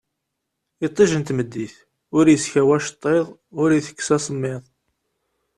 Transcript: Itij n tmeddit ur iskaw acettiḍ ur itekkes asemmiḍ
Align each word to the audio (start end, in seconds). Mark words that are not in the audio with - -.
Itij 0.85 1.11
n 1.19 1.23
tmeddit 1.27 1.75
ur 2.17 2.25
iskaw 2.35 2.69
acettiḍ 2.77 3.25
ur 3.61 3.69
itekkes 3.79 4.09
asemmiḍ 4.15 4.61